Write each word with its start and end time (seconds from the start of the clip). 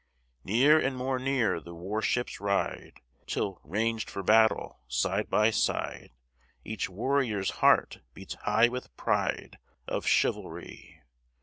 Near 0.43 0.79
and 0.79 0.97
more 0.97 1.19
near 1.19 1.59
the 1.61 1.75
war 1.75 2.01
ships 2.01 2.39
ride, 2.39 3.01
Till, 3.27 3.61
ranged 3.63 4.09
for 4.09 4.23
battle, 4.23 4.79
side 4.87 5.29
by 5.29 5.51
side, 5.51 6.09
Each 6.65 6.89
warrior's 6.89 7.51
heart 7.61 7.99
beats 8.15 8.33
high 8.33 8.67
with 8.67 8.97
pride 8.97 9.59
Of 9.87 10.07
chivalry. 10.07 11.03